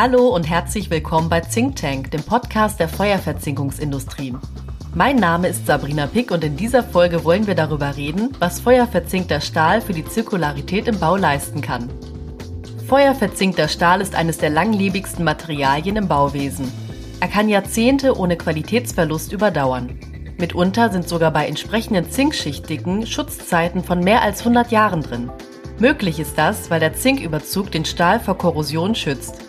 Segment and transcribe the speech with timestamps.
[0.00, 4.32] Hallo und herzlich willkommen bei Think Tank, dem Podcast der Feuerverzinkungsindustrie.
[4.94, 9.40] Mein Name ist Sabrina Pick und in dieser Folge wollen wir darüber reden, was feuerverzinkter
[9.40, 11.90] Stahl für die Zirkularität im Bau leisten kann.
[12.86, 16.70] Feuerverzinkter Stahl ist eines der langlebigsten Materialien im Bauwesen.
[17.18, 19.98] Er kann Jahrzehnte ohne Qualitätsverlust überdauern.
[20.38, 25.32] Mitunter sind sogar bei entsprechenden Zinkschichtdicken Schutzzeiten von mehr als 100 Jahren drin.
[25.80, 29.47] Möglich ist das, weil der Zinküberzug den Stahl vor Korrosion schützt.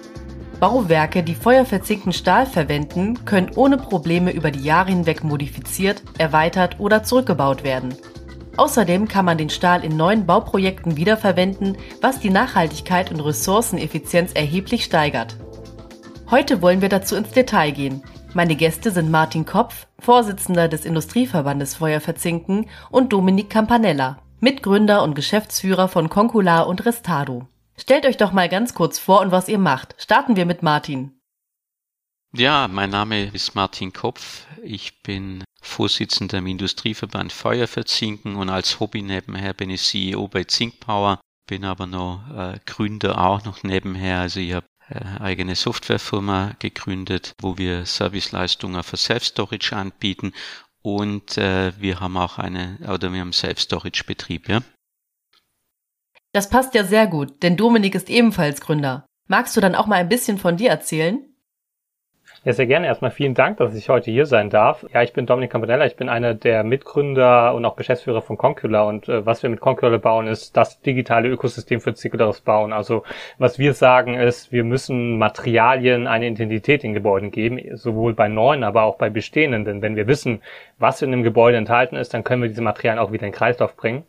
[0.60, 7.04] Bauwerke, die feuerverzinkten Stahl verwenden, können ohne Probleme über die Jahre hinweg modifiziert, erweitert oder
[7.04, 7.96] zurückgebaut werden.
[8.58, 14.84] Außerdem kann man den Stahl in neuen Bauprojekten wiederverwenden, was die Nachhaltigkeit und Ressourceneffizienz erheblich
[14.84, 15.38] steigert.
[16.30, 18.04] Heute wollen wir dazu ins Detail gehen.
[18.34, 25.88] Meine Gäste sind Martin Kopf, Vorsitzender des Industrieverbandes Feuerverzinken und Dominik Campanella, Mitgründer und Geschäftsführer
[25.88, 27.48] von Concular und Restado.
[27.80, 29.96] Stellt euch doch mal ganz kurz vor und was ihr macht.
[29.98, 31.20] Starten wir mit Martin.
[32.34, 34.46] Ja, mein Name ist Martin Kopf.
[34.62, 41.20] Ich bin Vorsitzender im Industrieverband Feuerverzinken und als Hobby nebenher bin ich CEO bei Zinkpower,
[41.48, 44.20] bin aber noch äh, Gründer auch noch nebenher.
[44.20, 50.34] Also ich habe äh, eigene Softwarefirma gegründet, wo wir Serviceleistungen für Self-Storage anbieten
[50.82, 54.62] und äh, wir haben auch eine, oder wir haben Self-Storage-Betrieb, ja.
[56.32, 59.06] Das passt ja sehr gut, denn Dominik ist ebenfalls Gründer.
[59.28, 61.26] Magst du dann auch mal ein bisschen von dir erzählen?
[62.46, 62.88] Ja, sehr gerne.
[62.88, 64.86] Erstmal vielen Dank, dass ich heute hier sein darf.
[64.94, 65.86] Ja, ich bin Dominik Campanella.
[65.86, 68.84] Ich bin einer der Mitgründer und auch Geschäftsführer von Concula.
[68.84, 72.72] Und äh, was wir mit Concula bauen, ist das digitale Ökosystem für zirkulares Bauen.
[72.72, 73.04] Also
[73.40, 78.64] was wir sagen ist, wir müssen Materialien eine Identität in Gebäuden geben, sowohl bei neuen,
[78.64, 79.66] aber auch bei bestehenden.
[79.66, 80.42] Denn wenn wir wissen,
[80.78, 83.38] was in einem Gebäude enthalten ist, dann können wir diese Materialien auch wieder in den
[83.38, 84.06] Kreislauf bringen.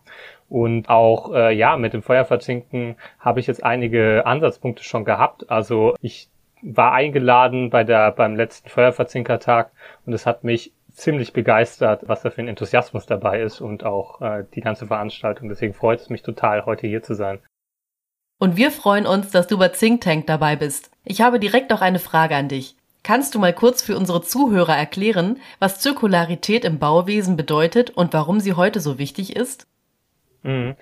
[0.50, 5.48] Und auch äh, ja, mit dem Feuerverzinken habe ich jetzt einige Ansatzpunkte schon gehabt.
[5.48, 6.28] Also ich
[6.60, 9.70] war eingeladen bei der, beim letzten Feuerverzinkertag
[10.04, 14.20] und es hat mich ziemlich begeistert, was da für ein Enthusiasmus dabei ist und auch
[14.20, 15.48] äh, die ganze Veranstaltung.
[15.48, 17.38] Deswegen freut es mich total, heute hier zu sein.
[18.40, 20.90] Und wir freuen uns, dass du bei Think Tank dabei bist.
[21.04, 22.74] Ich habe direkt auch eine Frage an dich.
[23.04, 28.40] Kannst du mal kurz für unsere Zuhörer erklären, was Zirkularität im Bauwesen bedeutet und warum
[28.40, 29.66] sie heute so wichtig ist?
[30.44, 30.76] Mhm.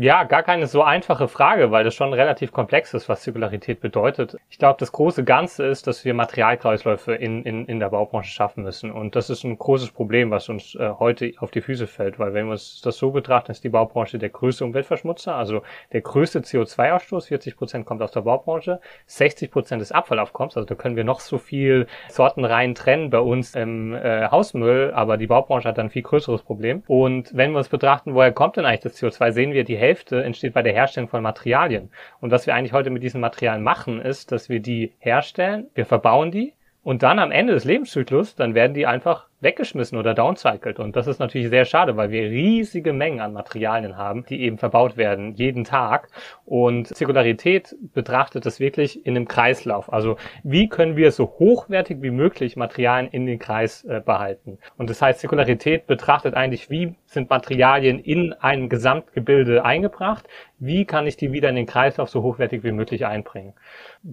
[0.00, 4.36] Ja, gar keine so einfache Frage, weil das schon relativ komplex ist, was Zirkularität bedeutet.
[4.48, 8.62] Ich glaube, das große Ganze ist, dass wir Materialkreisläufe in, in, in der Baubranche schaffen
[8.62, 8.92] müssen.
[8.92, 12.32] Und das ist ein großes Problem, was uns äh, heute auf die Füße fällt, weil
[12.32, 16.42] wenn wir uns das so betrachten, ist die Baubranche der größte Umweltverschmutzer, also der größte
[16.42, 21.02] CO2-Ausstoß, 40 Prozent kommt aus der Baubranche, 60 Prozent des Abfallaufkommens, also da können wir
[21.02, 25.86] noch so viel Sortenreihen trennen bei uns im äh, Hausmüll, aber die Baubranche hat dann
[25.86, 26.84] ein viel größeres Problem.
[26.86, 29.87] Und wenn wir uns betrachten, woher kommt denn eigentlich das CO2, sehen wir, die Hälfte
[29.88, 31.90] entsteht bei der Herstellung von Materialien.
[32.20, 35.86] Und was wir eigentlich heute mit diesen Materialien machen, ist, dass wir die herstellen, wir
[35.86, 40.78] verbauen die und dann am Ende des Lebenszyklus, dann werden die einfach weggeschmissen oder downcycled.
[40.78, 44.58] Und das ist natürlich sehr schade, weil wir riesige Mengen an Materialien haben, die eben
[44.58, 46.08] verbaut werden, jeden Tag.
[46.44, 49.92] Und Zirkularität betrachtet das wirklich in einem Kreislauf.
[49.92, 54.58] Also wie können wir so hochwertig wie möglich Materialien in den Kreis äh, behalten?
[54.76, 60.28] Und das heißt, Zirkularität betrachtet eigentlich, wie sind Materialien in ein Gesamtgebilde eingebracht?
[60.60, 63.54] Wie kann ich die wieder in den Kreislauf so hochwertig wie möglich einbringen?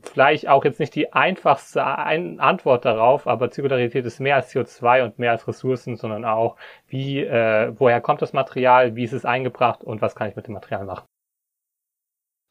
[0.04, 5.20] Vielleicht auch jetzt nicht die einfachste Antwort darauf, aber Zirkularität ist mehr als CO2 und
[5.20, 6.56] mehr als Ressourcen, sondern auch,
[6.88, 10.48] wie, äh, woher kommt das Material, wie ist es eingebracht und was kann ich mit
[10.48, 11.06] dem Material machen.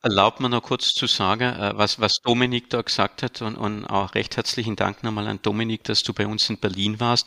[0.05, 3.87] Erlaubt mir noch kurz zu sagen, äh, was, was Dominik da gesagt hat und, und
[3.87, 7.27] auch recht herzlichen Dank nochmal an Dominik, dass du bei uns in Berlin warst.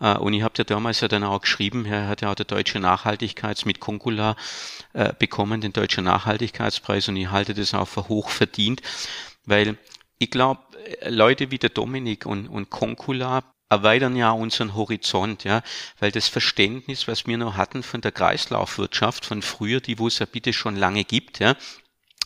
[0.00, 2.44] Äh, und ich habe dir damals ja dann auch geschrieben, er hat ja auch der
[2.44, 4.34] Deutsche Nachhaltigkeits mit Concula
[4.94, 8.82] äh, bekommen, den Deutschen Nachhaltigkeitspreis und ich halte das auch für hoch verdient,
[9.46, 9.78] weil
[10.18, 10.60] ich glaube,
[11.06, 15.62] Leute wie der Dominik und, und Concula erweitern ja unseren Horizont, ja,
[16.00, 20.18] weil das Verständnis, was wir noch hatten von der Kreislaufwirtschaft von früher, die wo es
[20.18, 21.54] ja bitte schon lange gibt, ja,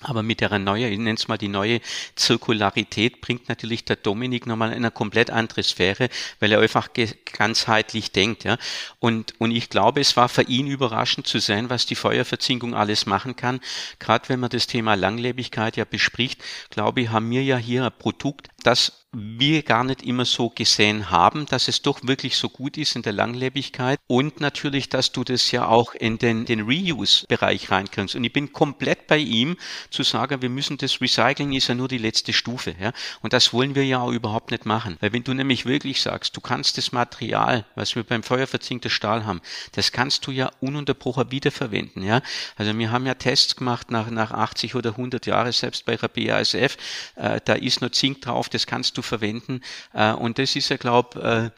[0.05, 1.81] aber mit der neuen, ich nenne es mal die neue
[2.17, 6.09] Zirkularität, bringt natürlich der Dominik nochmal in eine komplett andere Sphäre,
[6.41, 6.89] weil er einfach
[7.33, 8.45] ganzheitlich denkt.
[8.45, 8.59] Ja.
[8.99, 13.07] Und, und ich glaube, es war für ihn überraschend zu sein, was die Feuerverzinkung alles
[13.07, 13.61] machen kann.
[13.99, 17.93] Gerade wenn man das Thema Langlebigkeit ja bespricht, glaube ich, haben wir ja hier ein
[17.99, 22.79] Produkt, dass wir gar nicht immer so gesehen haben, dass es doch wirklich so gut
[22.79, 27.71] ist in der Langlebigkeit und natürlich, dass du das ja auch in den, den Reuse-Bereich
[27.71, 28.17] reinkriegst.
[28.17, 29.59] Und ich bin komplett bei ihm
[29.91, 32.75] zu sagen, wir müssen das Recycling ist ja nur die letzte Stufe.
[32.81, 32.93] Ja?
[33.21, 34.97] Und das wollen wir ja auch überhaupt nicht machen.
[35.01, 39.27] Weil wenn du nämlich wirklich sagst, du kannst das Material, was wir beim feuerverzinkter Stahl
[39.27, 39.43] haben,
[39.73, 42.03] das kannst du ja ununterbrochen wiederverwenden.
[42.03, 42.23] Ja?
[42.57, 46.09] Also wir haben ja Tests gemacht nach, nach 80 oder 100 Jahren, selbst bei der
[46.09, 46.79] BASF,
[47.17, 49.61] äh, da ist noch Zink drauf, das kannst du verwenden.
[49.93, 51.53] Äh, und das ist ja, glaube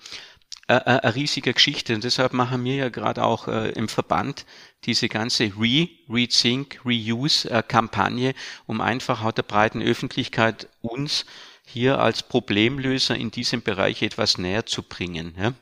[0.66, 1.94] äh, eine riesige Geschichte.
[1.94, 4.46] Und deshalb machen wir ja gerade auch äh, im Verband
[4.84, 8.34] diese ganze Re, Rethink, Reuse-Kampagne,
[8.66, 11.26] um einfach auch der breiten Öffentlichkeit uns
[11.66, 15.34] hier als Problemlöser in diesem Bereich etwas näher zu bringen.
[15.38, 15.52] Ja?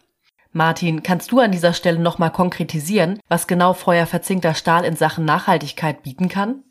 [0.53, 6.03] Martin, kannst du an dieser Stelle nochmal konkretisieren, was genau feuerverzinkter Stahl in Sachen Nachhaltigkeit
[6.03, 6.63] bieten kann?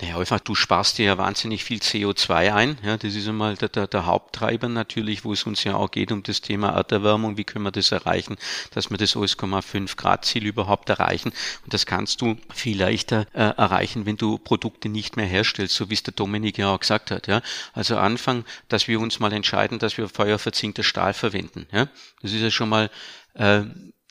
[0.00, 2.78] Naja, einfach, du sparst dir ja wahnsinnig viel CO2 ein.
[2.82, 6.10] Ja, das ist einmal der, der, der Haupttreiber natürlich, wo es uns ja auch geht
[6.10, 7.36] um das Thema Erderwärmung.
[7.36, 8.36] Wie können wir das erreichen,
[8.72, 11.32] dass wir das 1,5 Grad Ziel überhaupt erreichen?
[11.64, 15.88] Und das kannst du viel leichter äh, erreichen, wenn du Produkte nicht mehr herstellst, so
[15.88, 17.28] wie es der Dominik ja auch gesagt hat.
[17.28, 17.40] Ja,
[17.72, 21.66] also Anfang, dass wir uns mal entscheiden, dass wir feuerverzinkter Stahl verwenden.
[21.70, 21.86] Ja,
[22.22, 22.90] das ist ja schon mal
[23.34, 23.62] äh,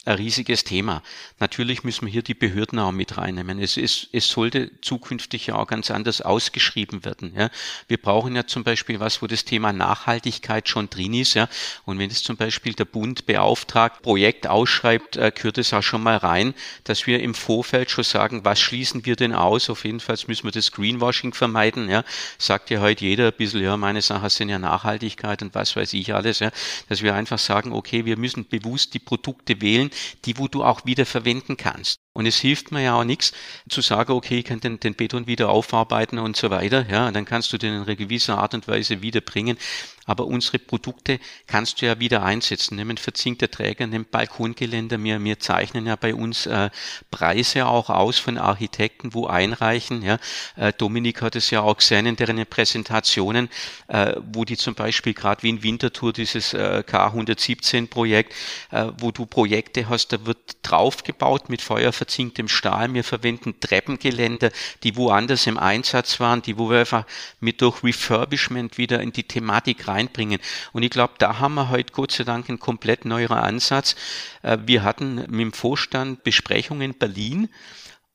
[0.04, 1.04] ein riesiges Thema.
[1.40, 3.60] Natürlich müssen wir hier die Behörden auch mit reinnehmen.
[3.60, 7.34] Es, es, es sollte zukünftig ja auch ganz anders ausgeschrieben werden.
[7.38, 7.52] Ja.
[7.88, 11.36] Wir brauchen ja zum Beispiel was, wo das Thema Nachhaltigkeit schon drin ist.
[11.36, 11.48] Ja.
[11.86, 16.02] Und wenn es zum Beispiel der Bund beauftragt, Projekt ausschreibt, äh, gehört es auch schon
[16.02, 19.70] mal rein, dass wir im Vorfeld schon sagen, was schließen wir denn aus?
[19.70, 21.90] Auf jeden Fall müssen wir das Greenwashing vermeiden.
[21.90, 22.04] Ja.
[22.40, 25.94] Sagt ja heute jeder ein bisschen, ja, meine Sachen sind ja Nachhaltigkeit und was weiß
[25.94, 26.40] ich alles.
[26.40, 26.50] Ja.
[26.90, 29.91] Dass wir einfach sagen, okay, wir müssen bewusst die Produkte wählen,
[30.26, 32.00] die wo du auch wieder verwenden kannst.
[32.14, 33.32] Und es hilft mir ja auch nichts
[33.70, 36.86] zu sagen, okay, ich kann den, den Beton wieder aufarbeiten und so weiter.
[36.90, 39.58] Ja, dann kannst du den in einer gewissen Art und Weise wiederbringen.
[40.06, 42.76] Aber unsere Produkte kannst du ja wieder einsetzen.
[42.76, 45.02] Nehmen verzinkter Träger, nehmen Balkongeländer.
[45.02, 46.70] Wir, wir zeichnen ja bei uns äh,
[47.12, 50.02] Preise auch aus von Architekten, wo einreichen.
[50.02, 50.18] Ja.
[50.56, 53.48] Äh, Dominik hat es ja auch gesehen in deren Präsentationen,
[53.88, 58.34] äh, wo die zum Beispiel gerade wie in Winterthur dieses äh, K117-Projekt,
[58.72, 62.92] äh, wo du Projekte hast, da wird draufgebaut mit Feuer verzinktem Stahl.
[62.96, 64.50] Wir verwenden Treppengeländer,
[64.82, 67.06] die woanders im Einsatz waren, die wo wir einfach
[67.40, 70.40] mit durch Refurbishment wieder in die Thematik reinbringen.
[70.74, 73.96] Und ich glaube, da haben wir heute Gott sei Dank einen komplett neueren Ansatz.
[74.42, 77.50] Äh, wir hatten mit dem Vorstand Besprechungen in Berlin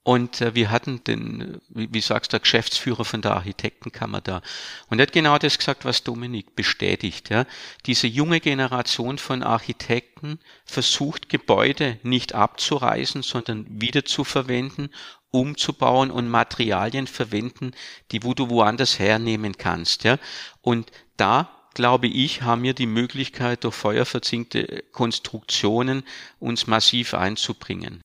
[0.06, 4.40] und äh, wir hatten den, wie, wie sagst du, der Geschäftsführer von der Architektenkammer da.
[4.88, 7.28] Und er hat genau das gesagt, was Dominik bestätigt.
[7.28, 7.44] Ja.
[7.86, 14.90] Diese junge Generation von Architekten versucht, Gebäude nicht abzureißen, sondern wieder zu verwenden,
[15.32, 17.72] umzubauen und Materialien verwenden,
[18.12, 20.04] die wo du woanders hernehmen kannst.
[20.04, 20.18] Ja.
[20.62, 26.04] Und da glaube ich, haben wir die Möglichkeit, durch feuerverzinkte Konstruktionen
[26.38, 28.02] uns massiv einzubringen.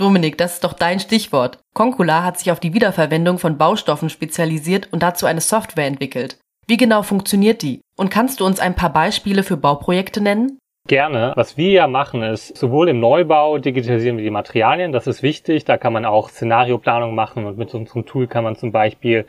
[0.00, 1.58] Dominik, das ist doch dein Stichwort.
[1.74, 6.38] Concula hat sich auf die Wiederverwendung von Baustoffen spezialisiert und dazu eine Software entwickelt.
[6.66, 7.82] Wie genau funktioniert die?
[7.96, 10.58] Und kannst du uns ein paar Beispiele für Bauprojekte nennen?
[10.88, 11.32] Gerne.
[11.36, 15.64] Was wir ja machen, ist sowohl im Neubau digitalisieren wir die Materialien, das ist wichtig.
[15.66, 19.26] Da kann man auch Szenarioplanung machen und mit unserem Tool kann man zum Beispiel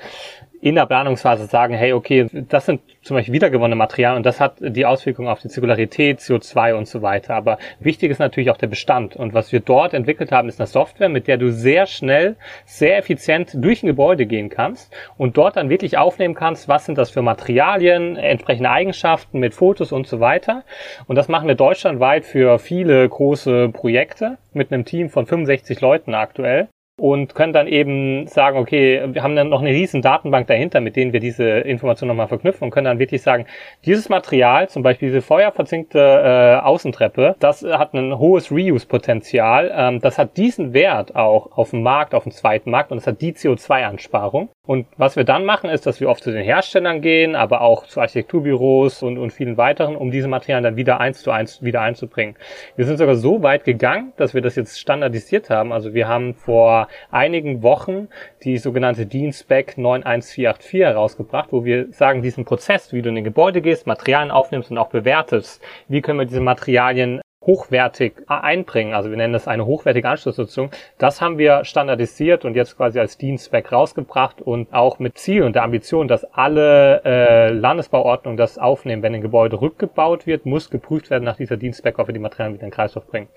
[0.62, 4.58] in der Planungsphase sagen, hey, okay, das sind zum Beispiel wiedergewonnene Materialien und das hat
[4.60, 7.34] die Auswirkungen auf die Zirkularität, CO2 und so weiter.
[7.34, 9.16] Aber wichtig ist natürlich auch der Bestand.
[9.16, 12.36] Und was wir dort entwickelt haben, ist eine Software, mit der du sehr schnell,
[12.66, 16.98] sehr effizient durch ein Gebäude gehen kannst und dort dann wirklich aufnehmen kannst, was sind
[16.98, 20.64] das für Materialien, entsprechende Eigenschaften mit Fotos und so weiter.
[21.08, 26.14] Und das machen wir deutschlandweit für viele große Projekte mit einem Team von 65 Leuten
[26.14, 26.68] aktuell
[27.02, 30.96] und können dann eben sagen, okay, wir haben dann noch eine riesen Datenbank dahinter, mit
[30.96, 33.48] denen wir diese Informationen nochmal verknüpfen und können dann wirklich sagen,
[33.86, 40.20] dieses Material, zum Beispiel diese feuerverzinkte äh, Außentreppe, das hat ein hohes Reuse-Potenzial, ähm, das
[40.20, 43.34] hat diesen Wert auch auf dem Markt, auf dem zweiten Markt und das hat die
[43.34, 44.50] CO2-Ansparung.
[44.68, 47.88] Und was wir dann machen, ist, dass wir oft zu den Herstellern gehen, aber auch
[47.88, 51.82] zu Architekturbüros und, und vielen weiteren, um diese Materialien dann wieder eins zu eins wieder
[51.82, 52.36] einzubringen.
[52.76, 55.74] Wir sind sogar so weit gegangen, dass wir das jetzt standardisiert haben.
[55.74, 58.08] Also wir haben vor einigen Wochen
[58.44, 63.24] die sogenannte DIN Spec 91484 herausgebracht, wo wir sagen, diesen Prozess, wie du in ein
[63.24, 68.94] Gebäude gehst, Materialien aufnimmst und auch bewertest, wie können wir diese Materialien hochwertig einbringen.
[68.94, 70.70] Also wir nennen das eine hochwertige Anschlussnutzung.
[70.98, 75.56] Das haben wir standardisiert und jetzt quasi als Dienstwerk rausgebracht und auch mit Ziel und
[75.56, 79.02] der Ambition, dass alle äh, Landesbauordnungen das aufnehmen.
[79.02, 82.54] Wenn ein Gebäude rückgebaut wird, muss geprüft werden nach dieser Dienstwerk, ob wir die Materialien
[82.54, 83.28] wieder in den Kreislauf bringen.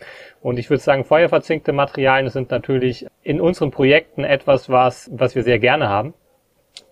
[0.42, 5.42] Und ich würde sagen, feuerverzinkte Materialien sind natürlich in unseren Projekten etwas, was, was wir
[5.42, 6.12] sehr gerne haben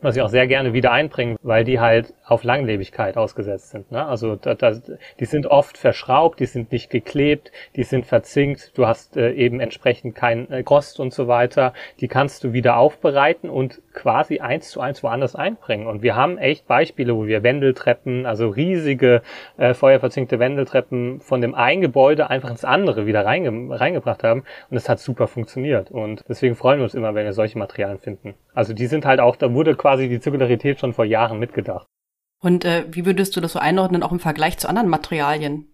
[0.03, 3.91] was ich auch sehr gerne wieder einbringen, weil die halt auf Langlebigkeit ausgesetzt sind.
[3.93, 4.05] Ne?
[4.05, 4.75] Also da, da,
[5.21, 9.61] die sind oft verschraubt, die sind nicht geklebt, die sind verzinkt, du hast äh, eben
[9.61, 11.73] entsprechend kein äh, Rost und so weiter.
[12.01, 15.87] Die kannst du wieder aufbereiten und quasi eins zu eins woanders einbringen.
[15.87, 19.23] Und wir haben echt Beispiele, wo wir Wendeltreppen, also riesige
[19.57, 24.45] äh, feuerverzinkte Wendeltreppen von dem einen Gebäude einfach ins andere wieder reinge reingebracht haben.
[24.71, 25.91] Und es hat super funktioniert.
[25.91, 28.35] Und deswegen freuen wir uns immer, wenn wir solche Materialien finden.
[28.55, 31.87] Also die sind halt auch, da wurde quasi die Zirkularität schon vor Jahren mitgedacht.
[32.41, 35.69] Und äh, wie würdest du das so einordnen, auch im Vergleich zu anderen Materialien?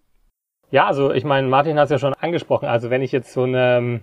[0.71, 2.67] Ja, also ich meine, Martin hat es ja schon angesprochen.
[2.67, 4.03] Also wenn ich jetzt so eine,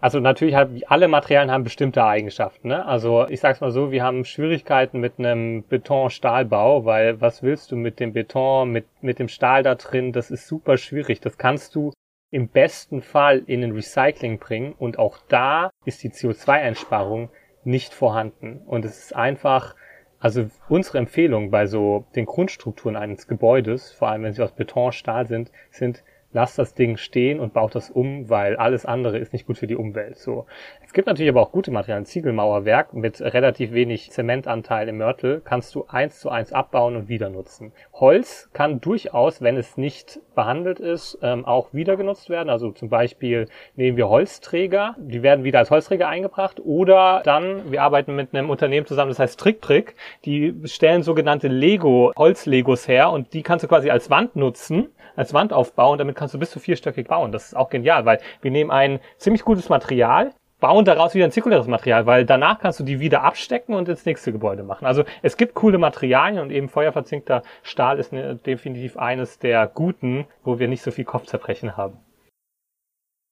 [0.00, 2.68] also natürlich halt, alle Materialien haben bestimmte Eigenschaften.
[2.68, 2.86] Ne?
[2.86, 7.76] Also ich sag's mal so, wir haben Schwierigkeiten mit einem Beton-Stahlbau, weil was willst du
[7.76, 10.12] mit dem Beton, mit, mit dem Stahl da drin?
[10.12, 11.20] Das ist super schwierig.
[11.20, 11.92] Das kannst du
[12.30, 17.28] im besten Fall in ein Recycling bringen und auch da ist die CO2-Einsparung
[17.64, 18.62] nicht vorhanden.
[18.66, 19.74] Und es ist einfach,
[20.18, 24.92] also unsere Empfehlung bei so den Grundstrukturen eines Gebäudes, vor allem wenn sie aus Beton,
[24.92, 29.32] Stahl sind, sind lasst das Ding stehen und baut das um, weil alles andere ist
[29.32, 30.18] nicht gut für die Umwelt.
[30.18, 30.46] So.
[30.84, 32.06] Es gibt natürlich aber auch gute Materialien.
[32.06, 37.30] Ziegelmauerwerk mit relativ wenig Zementanteil im Mörtel kannst du eins zu eins abbauen und wieder
[37.30, 37.72] nutzen.
[37.92, 42.50] Holz kann durchaus, wenn es nicht behandelt ist, ähm, auch wieder genutzt werden.
[42.50, 43.46] Also zum Beispiel
[43.76, 48.50] nehmen wir Holzträger, die werden wieder als Holzträger eingebracht oder dann, wir arbeiten mit einem
[48.50, 53.64] Unternehmen zusammen, das heißt Trick Trick, die stellen sogenannte Lego, Holzlegos her und die kannst
[53.64, 55.98] du quasi als Wand nutzen als Wand aufbauen.
[55.98, 57.32] Damit kannst du bis zu vierstöckig bauen.
[57.32, 61.32] Das ist auch genial, weil wir nehmen ein ziemlich gutes Material, bauen daraus wieder ein
[61.32, 64.86] zirkuläres Material, weil danach kannst du die wieder abstecken und ins nächste Gebäude machen.
[64.86, 70.26] Also es gibt coole Materialien und eben feuerverzinkter Stahl ist ne, definitiv eines der guten,
[70.44, 71.98] wo wir nicht so viel Kopfzerbrechen haben.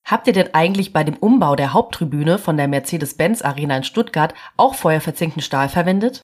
[0.04, 4.34] Habt ihr denn eigentlich bei dem Umbau der Haupttribüne von der Mercedes-Benz Arena in Stuttgart
[4.56, 6.22] auch feuerverzinkten Stahl verwendet?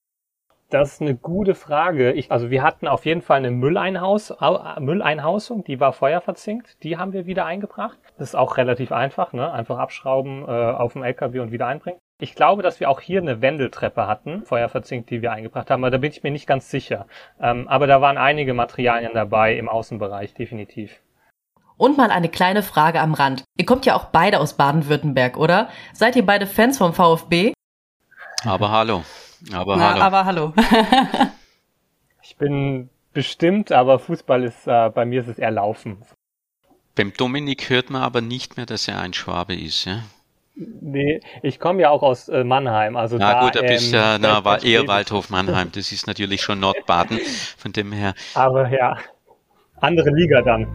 [0.68, 2.12] Das ist eine gute Frage.
[2.12, 4.34] Ich, also wir hatten auf jeden Fall eine Mülleinhaus,
[4.80, 6.82] Mülleinhausung, die war feuerverzinkt.
[6.82, 7.98] Die haben wir wieder eingebracht.
[8.18, 9.52] Das ist auch relativ einfach, ne?
[9.52, 12.00] Einfach abschrauben äh, auf dem LKW und wieder einbringen.
[12.18, 15.90] Ich glaube, dass wir auch hier eine Wendeltreppe hatten, feuerverzinkt, die wir eingebracht haben, aber
[15.90, 17.06] da bin ich mir nicht ganz sicher.
[17.40, 21.00] Ähm, aber da waren einige Materialien dabei im Außenbereich, definitiv.
[21.76, 23.44] Und mal eine kleine Frage am Rand.
[23.58, 25.68] Ihr kommt ja auch beide aus Baden-Württemberg, oder?
[25.92, 27.52] Seid ihr beide Fans vom VfB?
[28.44, 29.02] Aber hallo.
[29.52, 30.02] Aber Na, hallo.
[30.02, 30.52] Aber hallo.
[32.22, 35.98] ich bin bestimmt, aber Fußball ist, äh, bei mir ist es eher Laufen.
[36.94, 40.02] Beim Dominik hört man aber nicht mehr, dass er ein Schwabe ist, ja?
[40.54, 42.96] Nee, ich komme ja auch aus äh, Mannheim.
[42.96, 45.70] Also na da, gut, da bist ähm, ja, na, war eher Waldhof Mannheim.
[45.72, 47.20] Das ist natürlich schon Nordbaden.
[47.58, 48.14] Von dem her.
[48.32, 48.96] Aber ja,
[49.80, 50.74] andere Liga dann.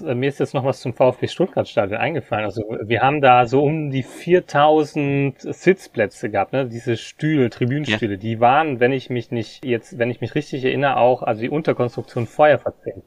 [0.00, 2.44] Mir ist jetzt noch was zum VfB Stuttgart Stadion eingefallen.
[2.44, 6.66] Also wir haben da so um die 4000 Sitzplätze gehabt, ne?
[6.66, 8.18] Diese Stühle, Tribünenstühle, ja.
[8.18, 11.50] die waren, wenn ich mich nicht jetzt, wenn ich mich richtig erinnere, auch also die
[11.50, 13.02] Unterkonstruktion feuerverzehrt.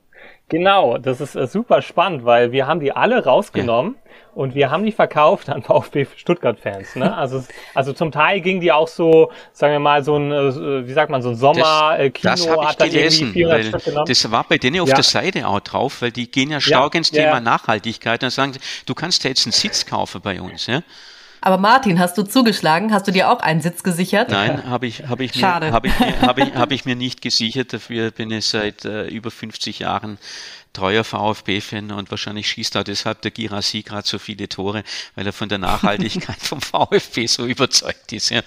[0.49, 4.11] Genau, das ist äh, super spannend, weil wir haben die alle rausgenommen ja.
[4.35, 6.95] und wir haben die verkauft an VfB Stuttgart-Fans.
[6.95, 7.17] Ne?
[7.23, 10.91] Also, also zum Teil ging die auch so, sagen wir mal, so ein, äh, wie
[10.93, 13.71] sagt man, so ein Sommer-Kino das, das hat gelesen, weil
[14.05, 14.95] Das war bei denen auf ja.
[14.95, 18.53] der Seite auch drauf, weil die gehen ja stark ja, ins Thema Nachhaltigkeit und sagen,
[18.85, 20.67] du kannst ja jetzt einen Sitz kaufen bei uns.
[20.67, 20.81] Ja?
[21.45, 22.93] Aber Martin, hast du zugeschlagen?
[22.93, 24.29] Hast du dir auch einen Sitz gesichert?
[24.29, 27.21] Nein, habe ich, hab ich, mir, hab ich, mir, hab ich, hab ich mir nicht
[27.21, 27.73] gesichert.
[27.73, 30.19] Dafür bin ich seit äh, über 50 Jahren
[30.71, 34.85] treuer VfB-Fan und wahrscheinlich schießt da deshalb der Girassi gerade so viele Tore,
[35.15, 38.29] weil er von der Nachhaltigkeit vom VfB so überzeugt ist.
[38.29, 38.39] Ja.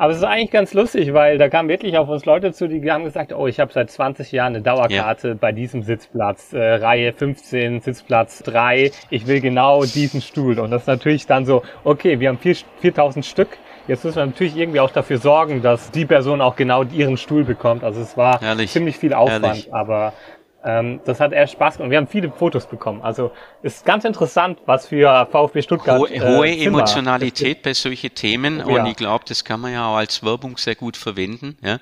[0.00, 2.90] Aber es ist eigentlich ganz lustig, weil da kamen wirklich auf uns Leute zu, die
[2.90, 5.34] haben gesagt, oh, ich habe seit 20 Jahren eine Dauerkarte ja.
[5.34, 10.58] bei diesem Sitzplatz, äh, Reihe 15, Sitzplatz 3, ich will genau diesen Stuhl.
[10.58, 14.24] Und das ist natürlich dann so, okay, wir haben 4, 4000 Stück, jetzt müssen wir
[14.24, 17.84] natürlich irgendwie auch dafür sorgen, dass die Person auch genau ihren Stuhl bekommt.
[17.84, 18.70] Also es war Herrlich.
[18.70, 19.74] ziemlich viel Aufwand, Herrlich.
[19.74, 20.14] aber
[20.62, 21.90] ähm, das hat echt Spaß gemacht.
[21.90, 23.00] Wir haben viele Fotos bekommen.
[23.00, 23.30] Also
[23.62, 26.10] ist ganz interessant, was für VfB Stuttgart.
[26.10, 28.64] Äh, hohe Emotionalität bei solchen Themen ja.
[28.64, 31.56] und ich glaube, das kann man ja auch als Werbung sehr gut verwenden.
[31.62, 31.78] Ja?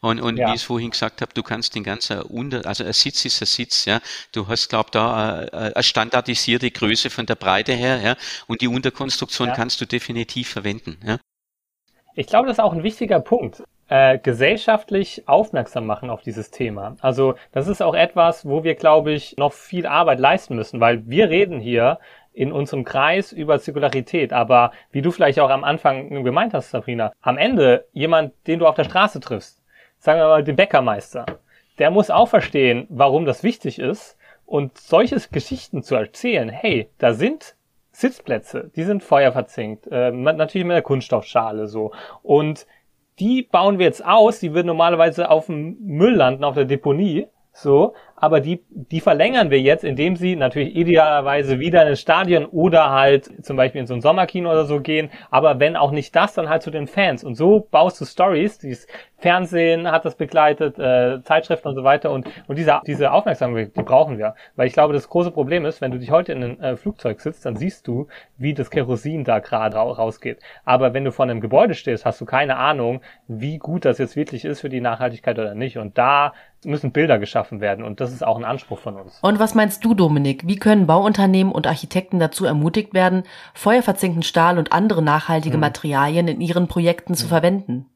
[0.00, 0.48] Und, und ja.
[0.48, 3.42] wie ich es vorhin gesagt habe, du kannst den ganzen Unter, also ein Sitz ist
[3.42, 4.00] ein Sitz, ja.
[4.32, 8.16] Du hast, glaube da äh, eine standardisierte Größe von der Breite her, ja.
[8.46, 11.18] Und die Unterkonstruktion kannst du definitiv verwenden, ja.
[12.14, 16.96] Ich glaube, das ist auch ein wichtiger Punkt äh, gesellschaftlich aufmerksam machen auf dieses Thema.
[17.00, 21.06] Also das ist auch etwas, wo wir, glaube ich, noch viel Arbeit leisten müssen, weil
[21.08, 21.98] wir reden hier
[22.32, 27.12] in unserem Kreis über Zirkularität, aber wie du vielleicht auch am Anfang gemeint hast, Sabrina,
[27.20, 29.60] am Ende jemand, den du auf der Straße triffst,
[29.98, 31.26] sagen wir mal den Bäckermeister,
[31.80, 34.16] der muss auch verstehen, warum das wichtig ist
[34.46, 37.56] und solche Geschichten zu erzählen, hey, da sind
[37.90, 41.90] Sitzplätze, die sind feuerverzinkt, äh, natürlich mit einer Kunststoffschale so.
[42.22, 42.66] Und
[43.20, 47.28] die bauen wir jetzt aus, die würden normalerweise auf dem Müll landen, auf der Deponie.
[47.52, 52.44] So, aber die, die verlängern wir jetzt, indem sie natürlich idealerweise wieder in ein Stadion
[52.44, 55.10] oder halt zum Beispiel in so ein Sommerkino oder so gehen.
[55.30, 57.24] Aber wenn auch nicht das, dann halt zu den Fans.
[57.24, 58.58] Und so baust du Stories.
[58.58, 58.86] Dieses
[59.16, 62.10] Fernsehen hat das begleitet, äh, Zeitschriften und so weiter.
[62.10, 64.34] Und, und diese, diese Aufmerksamkeit, die brauchen wir.
[64.56, 67.20] Weil ich glaube, das große Problem ist, wenn du dich heute in ein äh, Flugzeug
[67.20, 70.40] sitzt, dann siehst du, wie das Kerosin da gerade rausgeht.
[70.64, 74.16] Aber wenn du vor einem Gebäude stehst, hast du keine Ahnung, wie gut das jetzt
[74.16, 75.78] wirklich ist für die Nachhaltigkeit oder nicht.
[75.78, 76.34] Und da
[76.64, 77.84] müssen Bilder geschaffen werden.
[77.84, 79.18] Und das das ist auch ein Anspruch von uns.
[79.22, 80.46] Und was meinst du, Dominik?
[80.46, 83.22] Wie können Bauunternehmen und Architekten dazu ermutigt werden,
[83.54, 85.60] feuerverzinkten Stahl und andere nachhaltige hm.
[85.60, 87.16] Materialien in ihren Projekten hm.
[87.16, 87.86] zu verwenden?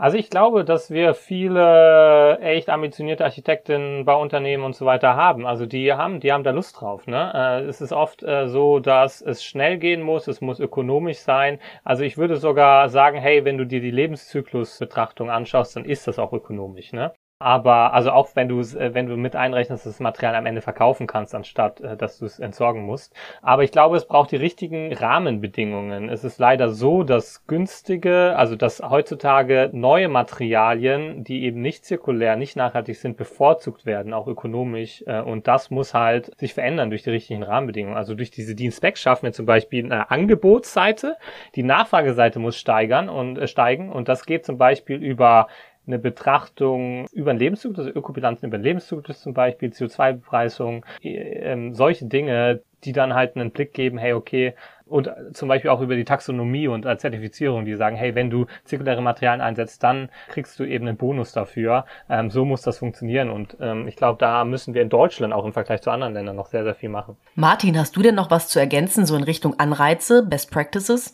[0.00, 5.44] Also ich glaube, dass wir viele echt ambitionierte Architekten, Bauunternehmen und so weiter haben.
[5.44, 7.08] Also die haben, die haben da Lust drauf.
[7.08, 7.32] Ne?
[7.34, 11.58] Äh, es ist oft äh, so, dass es schnell gehen muss, es muss ökonomisch sein.
[11.82, 16.20] Also ich würde sogar sagen, hey, wenn du dir die Lebenszyklusbetrachtung anschaust, dann ist das
[16.20, 16.92] auch ökonomisch.
[16.92, 17.12] Ne?
[17.40, 20.60] Aber also auch wenn du äh, wenn du mit einrechnest, dass das Material am Ende
[20.60, 23.14] verkaufen kannst, anstatt äh, dass du es entsorgen musst.
[23.42, 26.08] Aber ich glaube, es braucht die richtigen Rahmenbedingungen.
[26.08, 32.34] Es ist leider so, dass günstige, also dass heutzutage neue Materialien, die eben nicht zirkulär,
[32.34, 35.04] nicht nachhaltig sind, bevorzugt werden, auch ökonomisch.
[35.06, 37.96] Äh, und das muss halt sich verändern durch die richtigen Rahmenbedingungen.
[37.96, 41.16] Also durch diese Spec schaffen wir zum Beispiel eine Angebotsseite,
[41.54, 43.92] die Nachfrageseite muss steigern und äh, steigen.
[43.92, 45.46] Und das geht zum Beispiel über
[45.88, 52.04] eine Betrachtung über den Lebenszyklus, also Ökobilanzen über den Lebenszyklus zum Beispiel, CO2-Bepreisung, äh, solche
[52.04, 54.54] Dinge, die dann halt einen Blick geben, hey, okay,
[54.86, 59.02] und zum Beispiel auch über die Taxonomie und Zertifizierung, die sagen, hey, wenn du zirkuläre
[59.02, 61.84] Materialien einsetzt, dann kriegst du eben einen Bonus dafür.
[62.08, 65.44] Ähm, so muss das funktionieren und ähm, ich glaube, da müssen wir in Deutschland auch
[65.44, 67.16] im Vergleich zu anderen Ländern noch sehr, sehr viel machen.
[67.34, 71.12] Martin, hast du denn noch was zu ergänzen, so in Richtung Anreize, Best Practices?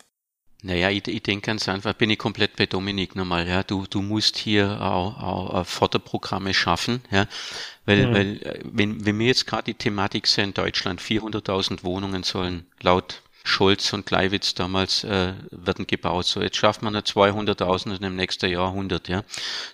[0.64, 3.62] Naja, ich, ich denke ganz einfach, bin ich komplett bei Dominik nochmal, ja.
[3.62, 7.26] Du, du musst hier auch, auch Förderprogramme schaffen, ja.
[7.85, 8.14] Weil, mhm.
[8.14, 13.21] weil äh, wenn, wenn wir jetzt gerade die Thematik sehen, Deutschland 400.000 Wohnungen sollen laut
[13.46, 16.24] Scholz und Gleiwitz damals äh, werden gebaut.
[16.24, 19.22] So, jetzt schafft man eine 200.000 und im nächsten Jahr 100, ja.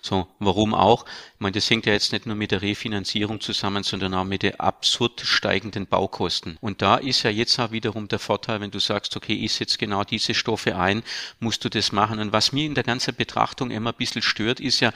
[0.01, 1.05] So, warum auch?
[1.05, 4.43] Ich meine, das hängt ja jetzt nicht nur mit der Refinanzierung zusammen, sondern auch mit
[4.43, 6.57] den absurd steigenden Baukosten.
[6.59, 9.77] Und da ist ja jetzt auch wiederum der Vorteil, wenn du sagst, okay, ich setze
[9.77, 11.01] genau diese Stoffe ein,
[11.39, 12.19] musst du das machen.
[12.19, 14.91] Und was mir in der ganzen Betrachtung immer ein bisschen stört, ist ja,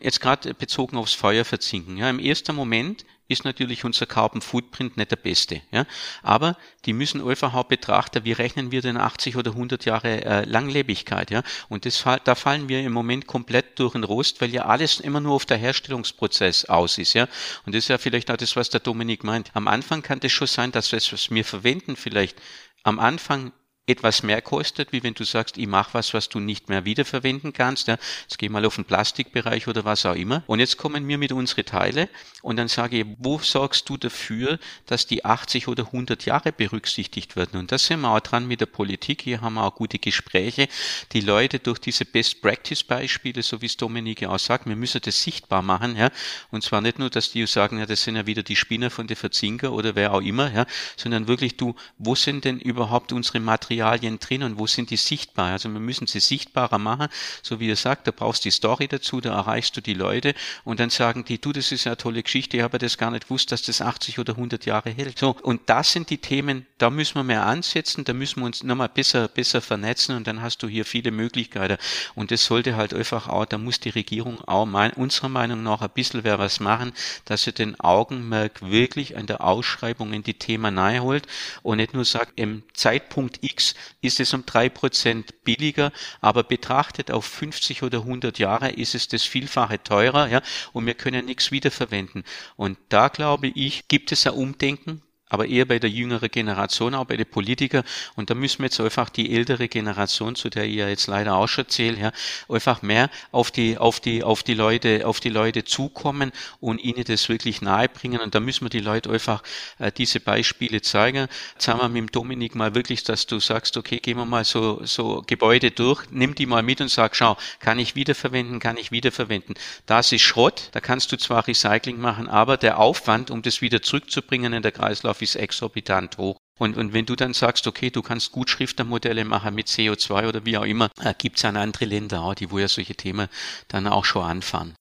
[0.00, 1.96] jetzt gerade bezogen aufs Feuer verzinken.
[1.96, 5.62] Ja, im ersten Moment ist natürlich unser Carbon Footprint nicht der beste.
[5.70, 5.86] Ja?
[6.22, 10.44] Aber die müssen einfach auch betrachten, wie rechnen wir denn 80 oder 100 Jahre äh,
[10.44, 11.30] Langlebigkeit.
[11.30, 11.42] Ja?
[11.68, 15.20] Und das, da fallen wir im Moment komplett durch den Rost, weil ja alles immer
[15.20, 17.14] nur auf der Herstellungsprozess aus ist.
[17.14, 17.28] Ja?
[17.66, 19.50] Und das ist ja vielleicht auch das, was der Dominik meint.
[19.54, 22.40] Am Anfang kann das schon sein, dass das, was wir verwenden, vielleicht
[22.84, 23.52] am Anfang
[23.86, 27.52] etwas mehr kostet, wie wenn du sagst, ich mache was, was du nicht mehr wiederverwenden
[27.52, 27.88] kannst.
[27.88, 27.98] Ja.
[28.22, 30.44] Jetzt geh mal auf den Plastikbereich oder was auch immer.
[30.46, 32.08] Und jetzt kommen wir mit unsere Teile
[32.42, 37.34] und dann sage ich, wo sorgst du dafür, dass die 80 oder 100 Jahre berücksichtigt
[37.34, 37.58] werden?
[37.58, 39.22] Und da sind wir auch dran mit der Politik.
[39.22, 40.68] Hier haben wir auch gute Gespräche.
[41.10, 45.62] Die Leute durch diese Best-Practice-Beispiele, so wie es Dominik auch sagt, wir müssen das sichtbar
[45.62, 45.96] machen.
[45.96, 46.10] Ja.
[46.52, 49.08] Und zwar nicht nur, dass die sagen, ja, das sind ja wieder die Spinner von
[49.08, 50.66] der Verzinker oder wer auch immer, ja,
[50.96, 53.71] sondern wirklich du, wo sind denn überhaupt unsere Materialien?
[53.72, 55.52] Materialien drin und wo sind die sichtbar?
[55.52, 57.08] Also wir müssen sie sichtbarer machen,
[57.42, 60.34] so wie ihr sagt, da brauchst du die Story dazu, da erreichst du die Leute
[60.64, 63.28] und dann sagen die, du, das ist eine tolle Geschichte, ich habe das gar nicht
[63.28, 65.18] gewusst, dass das 80 oder 100 Jahre hält.
[65.18, 68.62] So, und das sind die Themen, da müssen wir mehr ansetzen, da müssen wir uns
[68.62, 71.78] nochmal besser, besser vernetzen und dann hast du hier viele Möglichkeiten.
[72.14, 75.80] Und das sollte halt einfach auch, da muss die Regierung auch mein, unserer Meinung nach
[75.80, 76.92] ein bisschen wer was machen,
[77.24, 81.26] dass sie den Augenmerk wirklich an der Ausschreibung in die Themen nahe holt
[81.62, 83.61] und nicht nur sagt, im Zeitpunkt X
[84.00, 89.08] Ist es um drei Prozent billiger, aber betrachtet auf 50 oder 100 Jahre ist es
[89.08, 92.24] das Vielfache teurer, ja, und wir können nichts wiederverwenden.
[92.56, 97.06] Und da glaube ich, gibt es ein Umdenken aber eher bei der jüngeren Generation, auch
[97.06, 97.84] bei den Politikern.
[98.16, 101.36] Und da müssen wir jetzt einfach die ältere Generation, zu der ich ja jetzt leider
[101.36, 102.12] auch schon zähle, ja,
[102.50, 107.04] einfach mehr auf die, auf die, auf die Leute, auf die Leute zukommen und ihnen
[107.04, 108.20] das wirklich nahebringen.
[108.20, 109.42] Und da müssen wir die Leute einfach
[109.78, 111.28] äh, diese Beispiele zeigen.
[111.54, 114.44] Jetzt haben wir mit dem Dominik mal wirklich, dass du sagst, okay, gehen wir mal
[114.44, 118.76] so, so Gebäude durch, nimm die mal mit und sag, schau, kann ich wiederverwenden, kann
[118.76, 119.54] ich wiederverwenden.
[119.86, 123.80] Das ist Schrott, da kannst du zwar Recycling machen, aber der Aufwand, um das wieder
[123.80, 126.36] zurückzubringen in der Kreislauf ist exorbitant hoch.
[126.58, 130.44] Und, und wenn du dann sagst, okay, du kannst gut Schriftermodelle machen mit CO2 oder
[130.44, 133.28] wie auch immer, äh, gibt es an andere Länder auch, die wo ja solche Themen
[133.68, 134.74] dann auch schon anfahren.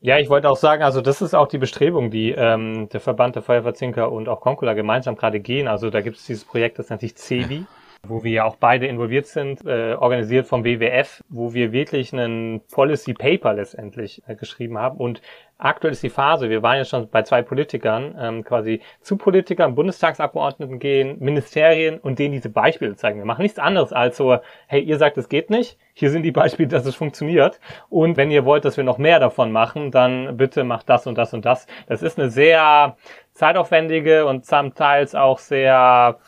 [0.00, 3.36] Ja, ich wollte auch sagen, also das ist auch die Bestrebung, die ähm, der Verband
[3.36, 5.66] der Feuerverzinker und auch Concula gemeinsam gerade gehen.
[5.66, 7.64] Also da gibt es dieses Projekt, das nennt sich CEBI
[8.08, 12.60] wo wir ja auch beide involviert sind, äh, organisiert vom WWF, wo wir wirklich einen
[12.70, 14.98] Policy Paper letztendlich äh, geschrieben haben.
[14.98, 15.22] Und
[15.58, 19.74] aktuell ist die Phase, wir waren ja schon bei zwei Politikern, ähm, quasi zu Politikern,
[19.74, 23.18] Bundestagsabgeordneten gehen, Ministerien und denen diese Beispiele zeigen.
[23.18, 26.32] Wir machen nichts anderes als so, hey, ihr sagt, es geht nicht, hier sind die
[26.32, 27.60] Beispiele, dass es funktioniert.
[27.88, 31.16] Und wenn ihr wollt, dass wir noch mehr davon machen, dann bitte macht das und
[31.16, 31.66] das und das.
[31.86, 32.96] Das ist eine sehr
[33.32, 36.18] zeitaufwendige und sometimes auch sehr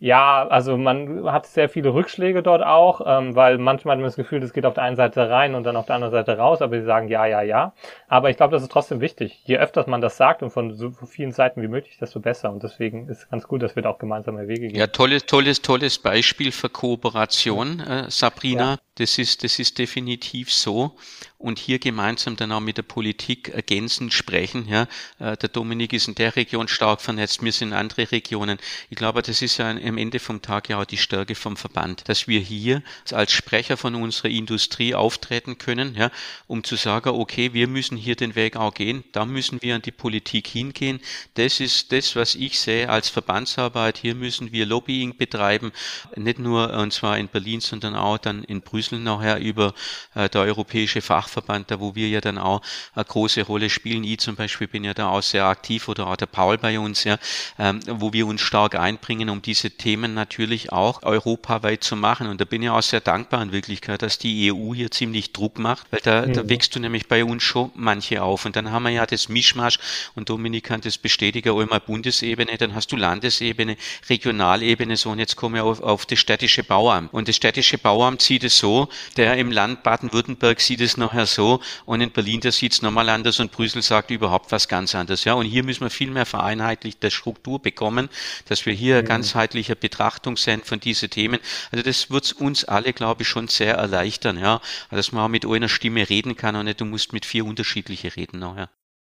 [0.00, 4.14] ja, also man hat sehr viele Rückschläge dort auch, ähm, weil manchmal hat man das
[4.14, 6.62] Gefühl, das geht auf der einen Seite rein und dann auf der anderen Seite raus,
[6.62, 7.72] aber sie sagen ja, ja, ja.
[8.06, 9.40] Aber ich glaube, das ist trotzdem wichtig.
[9.44, 12.52] Je öfter man das sagt und von so vielen Seiten wie möglich, desto besser.
[12.52, 14.76] Und deswegen ist es ganz gut, dass wir da auch gemeinsame Wege gehen.
[14.76, 18.72] Ja, tolles, tolles, tolles Beispiel für Kooperation, äh, Sabrina.
[18.72, 18.78] Ja.
[18.96, 20.92] Das ist, das ist definitiv so
[21.38, 24.66] und hier gemeinsam dann auch mit der Politik ergänzend sprechen.
[24.68, 24.88] Ja,
[25.20, 28.58] äh, der Dominik ist in der Region stark vernetzt, wir sind in andere Regionen.
[28.90, 32.08] Ich glaube, das ist ja am Ende vom Tag ja auch die Stärke vom Verband,
[32.08, 36.10] dass wir hier als Sprecher von unserer Industrie auftreten können, ja,
[36.48, 39.82] um zu sagen, okay, wir müssen hier den Weg auch gehen, da müssen wir an
[39.82, 41.00] die Politik hingehen.
[41.34, 43.98] Das ist das, was ich sehe als Verbandsarbeit.
[43.98, 45.70] Hier müssen wir Lobbying betreiben,
[46.16, 49.74] nicht nur und zwar in Berlin, sondern auch dann in Brüssel nachher über
[50.14, 52.62] äh, der europäische Fach Fachverband, da wo wir ja dann auch
[52.94, 54.02] eine große Rolle spielen.
[54.04, 57.04] Ich zum Beispiel bin ja da auch sehr aktiv oder auch der Paul bei uns,
[57.04, 57.18] ja,
[57.58, 62.26] ähm, wo wir uns stark einbringen, um diese Themen natürlich auch europaweit zu machen.
[62.26, 65.58] Und da bin ich auch sehr dankbar in Wirklichkeit, dass die EU hier ziemlich Druck
[65.58, 66.32] macht, weil da, mhm.
[66.32, 68.44] da wächst du nämlich bei uns schon manche auf.
[68.44, 69.78] Und dann haben wir ja das Mischmasch
[70.14, 73.76] und Dominik kann das bestätigen, einmal Bundesebene, dann hast du Landesebene,
[74.08, 77.12] Regionalebene, so und jetzt komme ich auf, auf das städtische Bauamt.
[77.12, 81.26] Und das städtische Bauamt sieht es so, der im Land Baden-Württemberg sieht es noch nachher
[81.26, 84.94] so und in Berlin, da sieht es nochmal anders und Brüssel sagt überhaupt was ganz
[84.94, 85.24] anderes.
[85.24, 88.08] Ja, und hier müssen wir viel mehr vereinheitlichte Struktur bekommen,
[88.46, 89.06] dass wir hier mhm.
[89.06, 91.40] ganzheitliche Betrachtung sind von diesen Themen.
[91.72, 95.44] Also das wird uns alle, glaube ich, schon sehr erleichtern, ja, dass man auch mit
[95.44, 98.68] einer Stimme reden kann und nicht, du musst mit vier unterschiedliche reden nachher.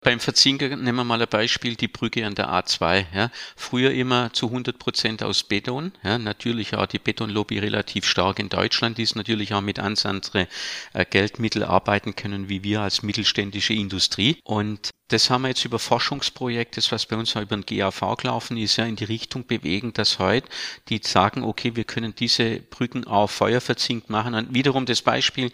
[0.06, 3.06] Beim Verzinker nehmen wir mal ein Beispiel, die Brücke an der A2.
[3.12, 3.32] Ja.
[3.56, 5.94] Früher immer zu 100 Prozent aus Beton.
[6.04, 6.20] Ja.
[6.20, 10.48] Natürlich auch die Betonlobby relativ stark in Deutschland, die ist natürlich auch mit ganz andere
[10.94, 14.38] äh, Geldmittel arbeiten können, wie wir als mittelständische Industrie.
[14.44, 18.16] Und das haben wir jetzt über Forschungsprojekte, das was bei uns auch über den GAV
[18.18, 20.48] gelaufen ist, ja in die Richtung bewegen, dass heute
[20.88, 24.36] die sagen, okay, wir können diese Brücken auch feuerverzinkt machen.
[24.36, 25.52] Und wiederum das Beispiel,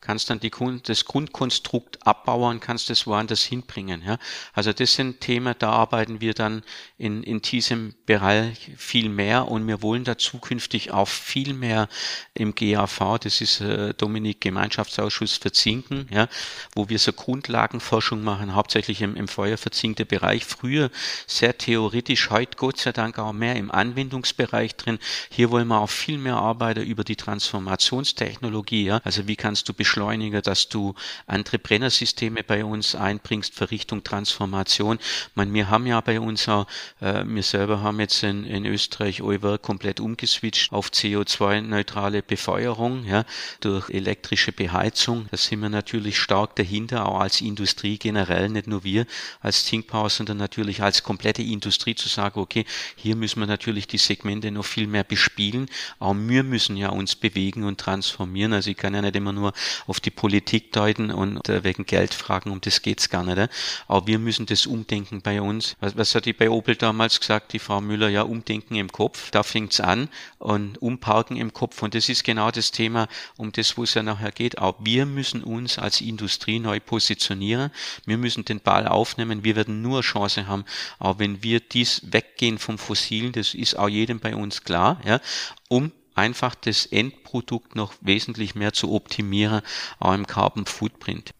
[0.00, 0.50] kannst dann die,
[0.84, 4.02] das Grundkonstrukt abbauen, kannst es woanders hinbringen.
[4.04, 4.18] Ja?
[4.54, 6.62] Also das sind Themen, da arbeiten wir dann
[6.96, 11.88] in, in diesem Bereich viel mehr und wir wollen da zukünftig auch viel mehr
[12.34, 16.28] im GAV, das ist äh, Dominik Gemeinschaftsausschuss für Zinken, ja,
[16.74, 20.44] wo wir so Grundlagenforschung machen, hauptsächlich im, im feuerverzinkten Bereich.
[20.44, 20.90] Früher
[21.26, 24.98] sehr theoretisch, heute Gott sei Dank auch mehr im Anwendungsbereich drin.
[25.30, 28.84] Hier wollen wir auch viel mehr arbeiten über die Transformationstechnologie.
[28.84, 29.00] Ja?
[29.04, 30.94] Also wie kannst du Beschleuniger, dass du
[31.26, 35.00] andere Brennersysteme bei uns einbringst für Richtung Transformation.
[35.34, 36.68] Man, wir haben ja bei uns auch,
[37.00, 43.24] äh, wir selber haben jetzt in, in Österreich Euwer komplett umgeswitcht auf CO2-neutrale Befeuerung, ja,
[43.58, 45.26] durch elektrische Beheizung.
[45.32, 49.06] Da sind wir natürlich stark dahinter, auch als Industrie generell, nicht nur wir
[49.40, 53.98] als Thinkpower, sondern natürlich als komplette Industrie zu sagen, okay, hier müssen wir natürlich die
[53.98, 55.66] Segmente noch viel mehr bespielen.
[55.98, 58.52] Auch wir müssen ja uns bewegen und transformieren.
[58.52, 59.52] Also ich kann ja nicht immer nur
[59.86, 63.38] auf die Politik deuten und äh, wegen Geld fragen, um das geht's gar nicht.
[63.38, 63.48] Äh.
[63.88, 65.76] Aber wir müssen das umdenken bei uns.
[65.80, 68.08] Was, was hat die bei Opel damals gesagt, die Frau Müller?
[68.08, 71.82] Ja, umdenken im Kopf, da fängt's an und umparken im Kopf.
[71.82, 74.58] Und das ist genau das Thema, um das, wo es ja nachher geht.
[74.58, 77.70] Auch wir müssen uns als Industrie neu positionieren.
[78.06, 79.44] Wir müssen den Ball aufnehmen.
[79.44, 80.64] Wir werden nur Chance haben,
[80.98, 85.20] auch wenn wir dies weggehen vom Fossilen, das ist auch jedem bei uns klar, ja,
[85.68, 89.62] um einfach das Endprodukt noch wesentlich mehr zu optimieren,
[89.98, 91.30] auch im Carbon Footprint.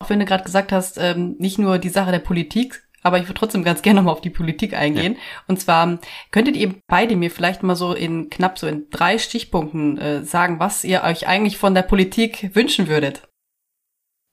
[0.00, 3.24] Auch wenn du gerade gesagt hast, ähm, nicht nur die Sache der Politik, aber ich
[3.24, 5.14] würde trotzdem ganz gerne nochmal auf die Politik eingehen.
[5.14, 5.20] Ja.
[5.46, 5.98] Und zwar
[6.30, 10.58] könntet ihr beide mir vielleicht mal so in knapp so in drei Stichpunkten äh, sagen,
[10.58, 13.22] was ihr euch eigentlich von der Politik wünschen würdet.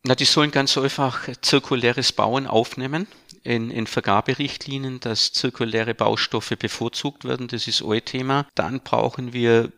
[0.04, 3.06] Na, die sollen ganz einfach zirkuläres Bauen aufnehmen
[3.44, 7.48] in, in Vergaberichtlinien, dass zirkuläre Baustoffe bevorzugt werden.
[7.48, 8.48] Das ist ein Thema.
[8.56, 9.72] Dann brauchen wir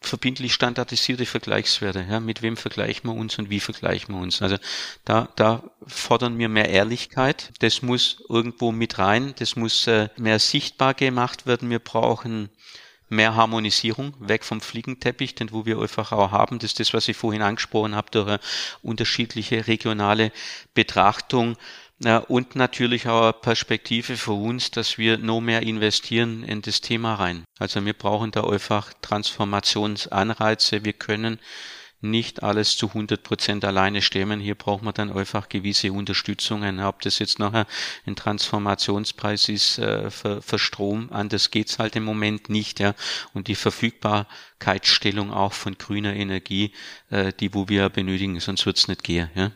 [0.00, 2.06] verbindlich standardisierte Vergleichswerte.
[2.08, 4.40] Ja, mit wem vergleichen wir uns und wie vergleichen wir uns?
[4.40, 4.56] Also
[5.04, 7.52] da, da fordern wir mehr Ehrlichkeit.
[7.60, 9.34] Das muss irgendwo mit rein.
[9.38, 11.68] Das muss äh, mehr sichtbar gemacht werden.
[11.68, 12.48] Wir brauchen
[13.10, 16.60] mehr Harmonisierung, weg vom Fliegenteppich, den wo wir einfach auch haben.
[16.60, 18.40] Das ist das, was ich vorhin angesprochen habe, durch eine
[18.82, 20.32] unterschiedliche regionale
[20.74, 21.56] Betrachtung.
[22.28, 27.16] Und natürlich auch eine Perspektive für uns, dass wir noch mehr investieren in das Thema
[27.16, 27.44] rein.
[27.58, 30.82] Also wir brauchen da einfach Transformationsanreize.
[30.82, 31.38] Wir können
[32.00, 34.40] nicht alles zu 100 Prozent alleine stemmen.
[34.40, 36.80] Hier braucht man dann einfach gewisse Unterstützungen.
[36.80, 37.66] Ob das jetzt nachher
[38.06, 42.80] ein Transformationspreis ist äh, für, für Strom, anders geht's halt im Moment nicht.
[42.80, 42.94] Ja.
[43.34, 46.72] Und die Verfügbarkeitsstellung auch von grüner Energie,
[47.10, 49.30] äh, die wo wir benötigen, sonst wird's nicht gehen.
[49.34, 49.52] Ja.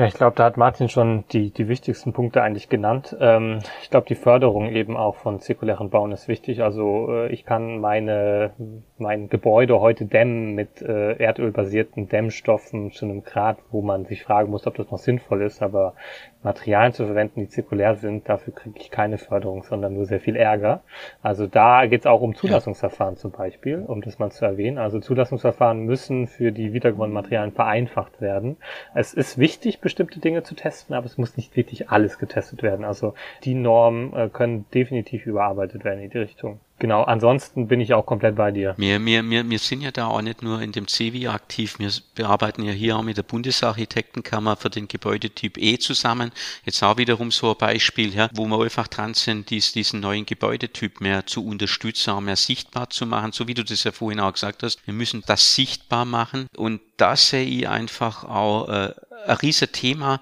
[0.00, 3.14] Ja, ich glaube, da hat Martin schon die, die wichtigsten Punkte eigentlich genannt.
[3.20, 6.62] Ähm, ich glaube, die Förderung eben auch von zirkulären Bauen ist wichtig.
[6.62, 8.54] Also äh, ich kann meine
[9.00, 14.50] mein Gebäude heute dämmen mit äh, erdölbasierten Dämmstoffen zu einem Grad, wo man sich fragen
[14.50, 15.62] muss, ob das noch sinnvoll ist.
[15.62, 15.94] Aber
[16.42, 20.36] Materialien zu verwenden, die zirkulär sind, dafür kriege ich keine Förderung, sondern nur sehr viel
[20.36, 20.82] Ärger.
[21.22, 23.20] Also da geht es auch um Zulassungsverfahren ja.
[23.20, 24.78] zum Beispiel, um das mal zu erwähnen.
[24.78, 28.56] Also Zulassungsverfahren müssen für die wiedergewonnenen Materialien vereinfacht werden.
[28.94, 32.84] Es ist wichtig, bestimmte Dinge zu testen, aber es muss nicht wirklich alles getestet werden.
[32.84, 36.60] Also die Normen äh, können definitiv überarbeitet werden in die Richtung.
[36.80, 38.74] Genau, ansonsten bin ich auch komplett bei dir.
[38.78, 41.90] Wir, wir, wir, wir sind ja da auch nicht nur in dem CEWI aktiv, wir
[42.14, 46.32] bearbeiten ja hier auch mit der Bundesarchitektenkammer für den Gebäudetyp E zusammen.
[46.64, 50.24] Jetzt auch wiederum so ein Beispiel, ja, wo wir einfach dran sind, dies, diesen neuen
[50.24, 54.18] Gebäudetyp mehr zu unterstützen, auch mehr sichtbar zu machen, so wie du das ja vorhin
[54.18, 54.80] auch gesagt hast.
[54.86, 58.94] Wir müssen das sichtbar machen und das sehe ich einfach auch äh,
[59.26, 60.18] ein riesen Thema,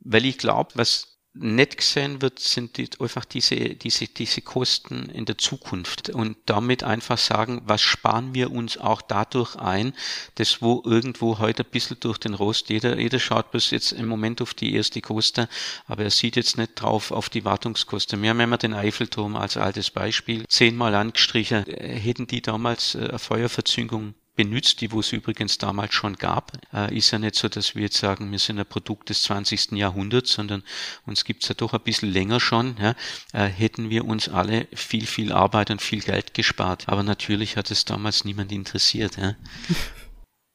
[0.00, 5.24] weil ich glaube, was nicht gesehen wird, sind die, einfach diese, diese, diese Kosten in
[5.24, 9.92] der Zukunft und damit einfach sagen, was sparen wir uns auch dadurch ein,
[10.36, 14.06] das wo irgendwo heute ein bisschen durch den Rost, jeder, jeder schaut bis jetzt im
[14.06, 15.48] Moment auf die erste Koste,
[15.86, 18.22] aber er sieht jetzt nicht drauf auf die Wartungskosten.
[18.22, 23.18] Wir haben immer den Eiffelturm als altes Beispiel zehnmal angestrichen, hätten die damals äh, eine
[23.18, 26.52] Feuerverzündung benutzt, die wo es übrigens damals schon gab.
[26.72, 29.72] Äh, ist ja nicht so, dass wir jetzt sagen, wir sind ein Produkt des 20.
[29.72, 30.62] Jahrhunderts, sondern
[31.06, 32.76] uns gibt's ja doch ein bisschen länger schon.
[32.80, 32.94] Ja,
[33.32, 36.84] äh, hätten wir uns alle viel, viel Arbeit und viel Geld gespart.
[36.86, 39.16] Aber natürlich hat es damals niemand interessiert.
[39.16, 39.34] Ja.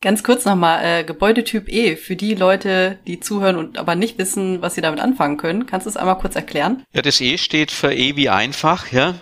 [0.04, 4.60] Ganz kurz nochmal, äh, Gebäudetyp E, für die Leute, die zuhören und aber nicht wissen,
[4.60, 5.68] was sie damit anfangen können.
[5.68, 6.84] Kannst du es einmal kurz erklären?
[6.92, 9.14] Ja, das E steht für E wie einfach, ja.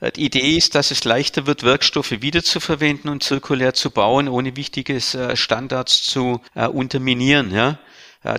[0.00, 4.56] Äh, die Idee ist, dass es leichter wird, Werkstoffe wiederzuverwenden und zirkulär zu bauen, ohne
[4.56, 7.52] wichtiges äh, Standards zu äh, unterminieren.
[7.52, 7.78] Ja.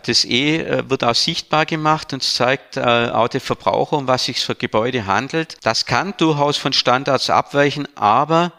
[0.03, 4.53] Das E wird auch sichtbar gemacht und zeigt auch den Verbraucher, um was sich für
[4.53, 5.57] Gebäude handelt.
[5.63, 8.53] Das kann durchaus von Standards abweichen, aber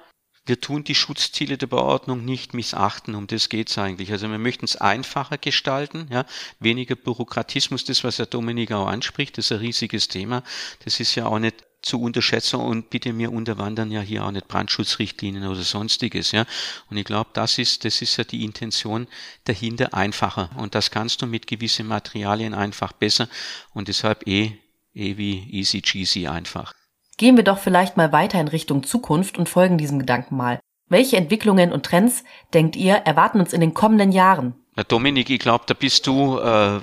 [0.47, 4.11] wir tun die Schutzziele der Beordnung nicht missachten, um das geht's eigentlich.
[4.11, 6.25] Also wir möchten es einfacher gestalten, ja,
[6.59, 10.43] weniger Bürokratismus, das was Herr Dominik auch anspricht, das ist ein riesiges Thema.
[10.85, 14.49] Das ist ja auch nicht zu unterschätzen und bitte mir unterwandern ja hier auch nicht
[14.49, 16.45] Brandschutzrichtlinien oder sonstiges, ja.
[16.91, 19.07] Und ich glaube, das ist, das ist ja die Intention
[19.45, 20.51] dahinter einfacher.
[20.57, 23.29] Und das kannst du mit gewissen Materialien einfach besser
[23.75, 24.53] und deshalb eh,
[24.95, 26.73] eh wie easy cheesy einfach.
[27.19, 30.61] Gehen wir doch vielleicht mal weiter in Richtung Zukunft und folgen diesem Gedanken mal.
[30.89, 34.55] Welche Entwicklungen und Trends, denkt ihr, erwarten uns in den kommenden Jahren?
[34.77, 36.81] Na Dominik, ich glaube, da bist du äh,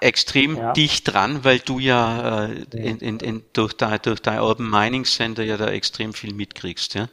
[0.00, 0.72] extrem ja.
[0.72, 5.04] dicht dran, weil du ja äh, in, in, in, durch, dein, durch dein Urban Mining
[5.04, 7.08] Center ja da extrem viel mitkriegst, ja?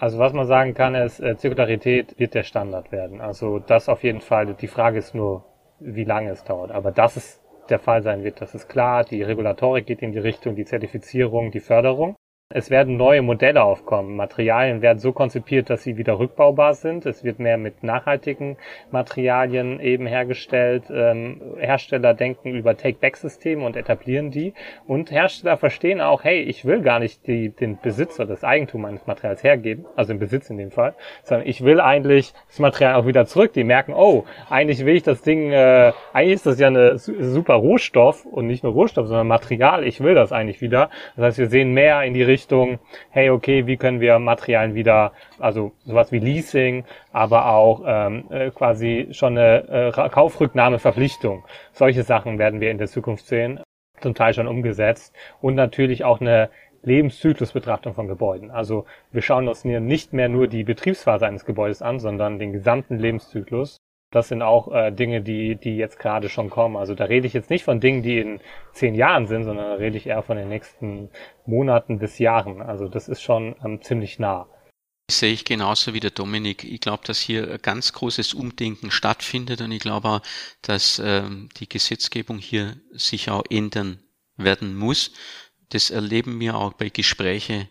[0.00, 3.20] Also was man sagen kann, ist, äh, Zirkularität wird der Standard werden.
[3.20, 4.54] Also das auf jeden Fall.
[4.54, 5.44] Die Frage ist nur,
[5.80, 6.70] wie lange es dauert.
[6.70, 9.04] Aber dass es der Fall sein wird, das ist klar.
[9.04, 12.14] Die Regulatorik geht in die Richtung, die Zertifizierung, die Förderung.
[12.50, 14.16] Es werden neue Modelle aufkommen.
[14.16, 17.04] Materialien werden so konzipiert, dass sie wieder rückbaubar sind.
[17.04, 18.56] Es wird mehr mit nachhaltigen
[18.90, 20.84] Materialien eben hergestellt.
[20.90, 24.54] Ähm, Hersteller denken über Take-Back-Systeme und etablieren die.
[24.86, 29.06] Und Hersteller verstehen auch, hey, ich will gar nicht die, den Besitzer, das Eigentum meines
[29.06, 33.04] Materials hergeben, also im Besitz in dem Fall, sondern ich will eigentlich das Material auch
[33.04, 33.52] wieder zurück.
[33.52, 37.56] Die merken, oh, eigentlich will ich das Ding, äh, eigentlich ist das ja eine super
[37.56, 39.84] Rohstoff und nicht nur Rohstoff, sondern Material.
[39.84, 40.88] Ich will das eigentlich wieder.
[41.14, 42.78] Das heißt, wir sehen mehr in die Richtung, Richtung,
[43.10, 48.50] hey, okay, wie können wir Materialien wieder, also sowas wie Leasing, aber auch ähm, äh,
[48.50, 51.44] quasi schon eine äh, Kaufrücknahmeverpflichtung.
[51.72, 53.60] Solche Sachen werden wir in der Zukunft sehen,
[54.00, 56.48] zum Teil schon umgesetzt und natürlich auch eine
[56.82, 58.52] Lebenszyklusbetrachtung von Gebäuden.
[58.52, 63.00] Also wir schauen uns nicht mehr nur die Betriebsphase eines Gebäudes an, sondern den gesamten
[63.00, 63.78] Lebenszyklus.
[64.10, 66.76] Das sind auch äh, Dinge, die, die jetzt gerade schon kommen.
[66.76, 68.40] Also da rede ich jetzt nicht von Dingen, die in
[68.72, 71.10] zehn Jahren sind, sondern da rede ich eher von den nächsten
[71.44, 72.62] Monaten bis Jahren.
[72.62, 74.48] Also das ist schon ähm, ziemlich nah.
[75.08, 76.64] Das sehe ich genauso wie der Dominik.
[76.64, 80.20] Ich glaube, dass hier ein ganz großes Umdenken stattfindet und ich glaube auch,
[80.62, 83.98] dass ähm, die Gesetzgebung hier sich auch ändern
[84.36, 85.12] werden muss.
[85.70, 87.68] Das erleben wir auch bei Gesprächen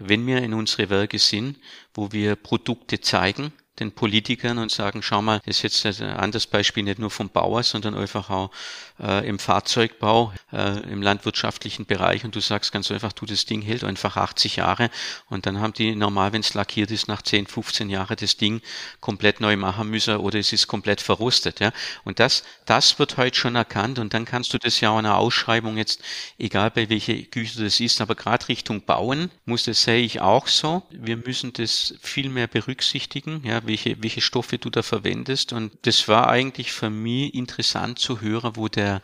[0.00, 1.58] wenn wir in unsere Werke sind,
[1.94, 6.46] wo wir Produkte zeigen, den Politikern und sagen, schau mal, das ist jetzt ein anderes
[6.46, 8.50] Beispiel nicht nur vom Bauer, sondern einfach auch
[9.00, 13.62] äh, im Fahrzeugbau, äh, im landwirtschaftlichen Bereich und du sagst ganz einfach, du, das Ding
[13.62, 14.90] hält einfach 80 Jahre
[15.28, 18.60] und dann haben die normal, wenn es lackiert ist, nach 10, 15 Jahren das Ding
[19.00, 21.60] komplett neu machen müssen oder es ist komplett verrostet.
[21.60, 21.72] Ja?
[22.04, 25.06] Und das, das wird heute schon erkannt und dann kannst du das ja auch in
[25.06, 26.02] einer Ausschreibung jetzt,
[26.38, 30.48] egal bei welcher Güter das ist, aber gerade Richtung Bauen muss das, sehe ich auch
[30.48, 30.82] so.
[30.90, 36.08] Wir müssen das viel mehr berücksichtigen, ja, welche, welche Stoffe du da verwendest und das
[36.08, 39.00] war eigentlich für mich interessant zu hören, wo der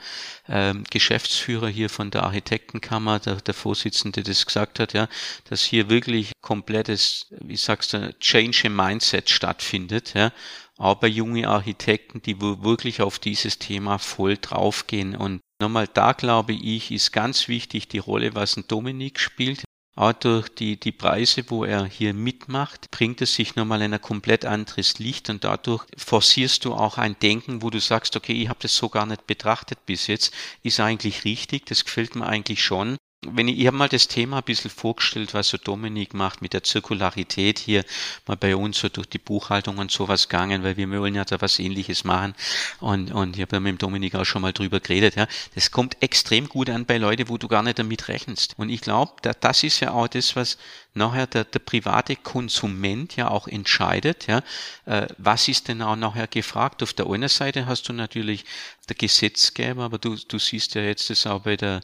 [0.49, 5.09] ähm, Geschäftsführer hier von der Architektenkammer, der, der Vorsitzende, das gesagt hat, ja,
[5.49, 10.33] dass hier wirklich komplettes, wie sagst du, Change im Mindset stattfindet, ja,
[10.77, 15.15] aber junge Architekten, die wirklich auf dieses Thema voll draufgehen.
[15.15, 19.65] Und nochmal da glaube ich, ist ganz wichtig die Rolle, was ein Dominik spielt.
[19.97, 24.01] Auch durch die, die Preise, wo er hier mitmacht, bringt es sich nochmal in ein
[24.01, 28.49] komplett anderes Licht und dadurch forcierst du auch ein Denken, wo du sagst, okay, ich
[28.49, 32.65] habe das so gar nicht betrachtet bis jetzt, ist eigentlich richtig, das gefällt mir eigentlich
[32.65, 32.97] schon
[33.33, 36.53] wenn ich, ich habe mal das Thema ein bisschen vorgestellt, was so Dominik macht mit
[36.53, 37.85] der Zirkularität hier
[38.27, 41.41] mal bei uns so durch die Buchhaltung und sowas gegangen, weil wir wollen ja da
[41.41, 42.35] was ähnliches machen
[42.81, 45.27] und, und ich habe ja mit dem Dominik auch schon mal drüber geredet, ja.
[45.55, 48.55] Das kommt extrem gut an bei Leuten, wo du gar nicht damit rechnest.
[48.59, 50.59] Und ich glaube, da, das ist ja auch das, was
[50.95, 54.43] nachher der, der private Konsument ja auch entscheidet, ja,
[54.87, 56.83] äh, was ist denn auch nachher gefragt.
[56.83, 58.45] Auf der einen Seite hast du natürlich
[58.89, 61.81] der Gesetzgeber, aber du, du siehst ja jetzt das auch bei der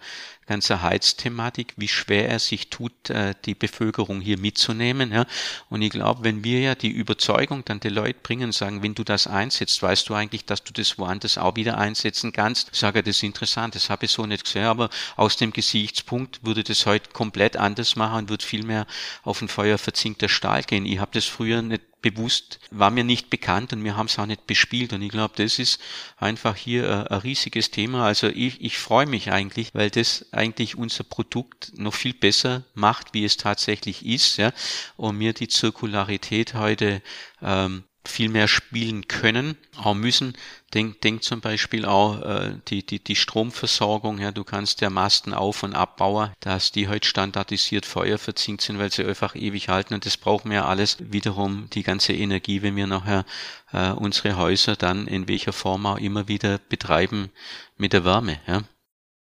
[0.46, 5.12] ganzen Heizthematik, wie schwer er sich tut, äh, die Bevölkerung hier mitzunehmen.
[5.12, 5.24] Ja.
[5.68, 9.04] Und ich glaube, wenn wir ja die Überzeugung dann die Leute bringen, sagen, wenn du
[9.04, 12.74] das einsetzt, weißt du eigentlich, dass du das woanders auch wieder einsetzen kannst.
[12.74, 16.64] Sage, das ist interessant, das habe ich so nicht gesehen, aber aus dem Gesichtspunkt würde
[16.64, 18.86] das heute komplett anders machen und wird viel mehr
[19.22, 20.86] auf ein Feuer verzinkter Stahl gehen.
[20.86, 24.26] Ich habe das früher nicht bewusst, war mir nicht bekannt und wir haben es auch
[24.26, 24.92] nicht bespielt.
[24.92, 25.80] Und ich glaube, das ist
[26.16, 28.06] einfach hier ein, ein riesiges Thema.
[28.06, 33.14] Also ich, ich freue mich eigentlich, weil das eigentlich unser Produkt noch viel besser macht,
[33.14, 34.36] wie es tatsächlich ist.
[34.38, 34.52] Ja?
[34.96, 37.02] Und mir die Zirkularität heute
[37.42, 40.34] ähm, viel mehr spielen können, auch müssen.
[40.74, 44.18] Denk, denk zum Beispiel auch äh, die, die, die Stromversorgung.
[44.18, 48.92] Ja, du kannst ja Masten auf- und abbauen, dass die heute standardisiert feuerverzinkt sind, weil
[48.92, 49.94] sie einfach ewig halten.
[49.94, 53.24] Und das brauchen wir ja alles wiederum die ganze Energie, wenn wir nachher
[53.72, 57.30] äh, unsere Häuser dann in welcher Form auch immer wieder betreiben
[57.78, 58.40] mit der Wärme.
[58.46, 58.62] Ja.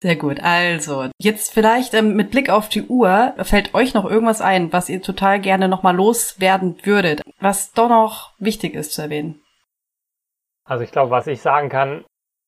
[0.02, 0.40] Sehr gut.
[0.42, 4.88] Also, jetzt vielleicht ähm, mit Blick auf die Uhr, fällt euch noch irgendwas ein, was
[4.88, 9.42] ihr total gerne nochmal loswerden würdet, was doch noch wichtig ist zu erwähnen?
[10.64, 12.04] Also ich glaube, was ich sagen kann,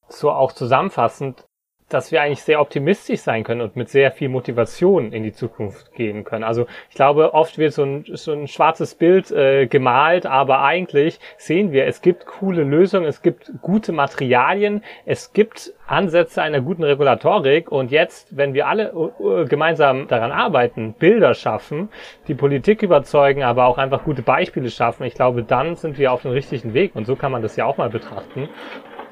[0.08, 1.44] so auch zusammenfassend,
[1.92, 5.92] dass wir eigentlich sehr optimistisch sein können und mit sehr viel Motivation in die Zukunft
[5.94, 6.44] gehen können.
[6.44, 11.18] Also ich glaube, oft wird so ein, so ein schwarzes Bild äh, gemalt, aber eigentlich
[11.36, 16.84] sehen wir, es gibt coole Lösungen, es gibt gute Materialien, es gibt Ansätze einer guten
[16.84, 21.90] Regulatorik und jetzt, wenn wir alle uh, gemeinsam daran arbeiten, Bilder schaffen,
[22.28, 26.22] die Politik überzeugen, aber auch einfach gute Beispiele schaffen, ich glaube, dann sind wir auf
[26.22, 28.48] dem richtigen Weg und so kann man das ja auch mal betrachten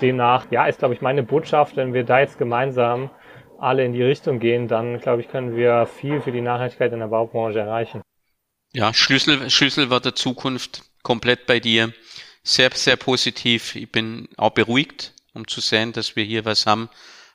[0.01, 3.11] demnach, ja, ist, glaube ich, meine Botschaft, wenn wir da jetzt gemeinsam
[3.59, 7.01] alle in die Richtung gehen, dann, glaube ich, können wir viel für die Nachhaltigkeit in
[7.01, 8.03] der Baubranche erreichen.
[8.73, 11.93] Ja, Schlüssel, Schlüssel war der Zukunft komplett bei dir.
[12.43, 13.75] Sehr, sehr positiv.
[13.75, 16.89] Ich bin auch beruhigt, um zu sehen, dass wir hier was haben,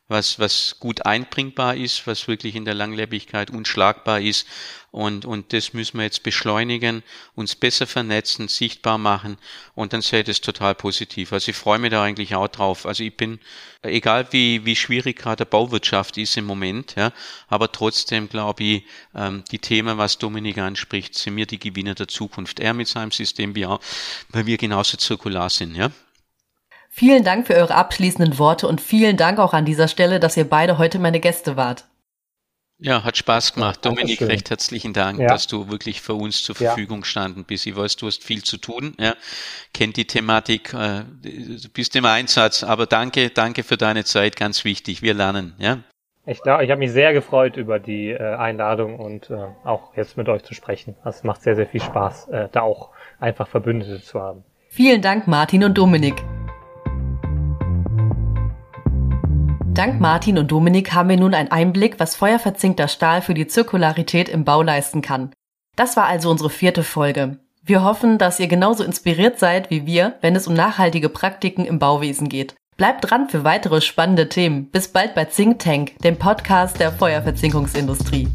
[0.08, 4.46] was, was gut einbringbar ist, was wirklich in der Langlebigkeit unschlagbar ist.
[4.91, 9.38] Und, und das müssen wir jetzt beschleunigen, uns besser vernetzen, sichtbar machen
[9.74, 11.34] und dann sehe ich das total positiv.
[11.34, 12.86] Also ich freue mich da eigentlich auch drauf.
[12.86, 13.39] Also ich bin,
[13.82, 17.12] egal wie, wie schwierig gerade der Bauwirtschaft ist im Moment, ja,
[17.50, 22.08] aber trotzdem glaube ich, ähm, die Themen, was Dominik anspricht, sind mir die Gewinner der
[22.08, 22.62] Zukunft.
[22.62, 23.82] Er mit seinem System, wie auch,
[24.30, 25.91] weil wir genauso zirkular sind, ja.
[26.98, 30.50] Vielen Dank für eure abschließenden Worte und vielen Dank auch an dieser Stelle, dass ihr
[30.50, 31.84] beide heute meine Gäste wart.
[32.78, 33.84] Ja, hat Spaß gemacht.
[33.84, 35.28] Dominik, recht herzlichen Dank, ja.
[35.28, 37.06] dass du wirklich für uns zur Verfügung ja.
[37.06, 37.68] standen bist.
[37.68, 39.14] Ich weiß, du hast viel zu tun, ja,
[39.74, 41.04] kennt die Thematik, äh,
[41.74, 45.02] bist im Einsatz, aber danke, danke für deine Zeit, ganz wichtig.
[45.02, 45.80] Wir lernen, ja.
[46.26, 50.16] Ich glaube, ich habe mich sehr gefreut über die äh, Einladung und äh, auch jetzt
[50.16, 50.96] mit euch zu sprechen.
[51.04, 54.46] Es macht sehr, sehr viel Spaß, da auch einfach Verbündete zu haben.
[54.70, 56.24] Vielen Dank, Martin und Dominik.
[59.76, 64.30] Dank Martin und Dominik haben wir nun einen Einblick, was feuerverzinkter Stahl für die Zirkularität
[64.30, 65.34] im Bau leisten kann.
[65.76, 67.40] Das war also unsere vierte Folge.
[67.62, 71.78] Wir hoffen, dass ihr genauso inspiriert seid wie wir, wenn es um nachhaltige Praktiken im
[71.78, 72.56] Bauwesen geht.
[72.78, 74.70] Bleibt dran für weitere spannende Themen.
[74.72, 78.30] Bis bald bei Think Tank, dem Podcast der Feuerverzinkungsindustrie.